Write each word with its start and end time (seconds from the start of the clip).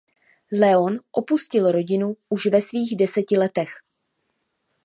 Leon 0.51 0.99
opustil 1.15 1.71
rodinu 1.71 2.17
už 2.29 2.45
ve 2.45 2.61
svých 2.61 2.95
deseti 2.97 3.37
letech. 3.37 3.69